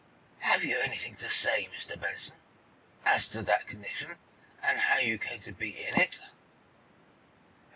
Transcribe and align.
"Have 0.39 0.63
you 0.63 0.79
anything 0.79 1.13
to 1.17 1.29
say, 1.29 1.69
Mr. 1.71 1.95
Benson, 1.95 2.37
as 3.05 3.27
to 3.27 3.43
that 3.43 3.67
condition, 3.67 4.17
and 4.63 4.79
how 4.79 4.97
you 4.97 5.19
came 5.19 5.41
to 5.41 5.51
be 5.53 5.85
in 5.85 5.93
it?" 5.95 6.19